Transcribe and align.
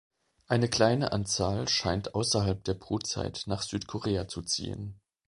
Eine 0.47 0.67
kleine 0.67 1.11
Anzahl 1.11 1.67
scheint 1.67 2.15
außerhalb 2.15 2.63
der 2.63 2.73
Brutzeit 2.73 3.43
nach 3.45 3.61
Südkorea 3.61 4.27
zu 4.27 4.41
ziehen. 4.41 4.99